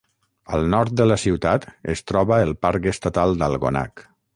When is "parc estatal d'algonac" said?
2.67-4.09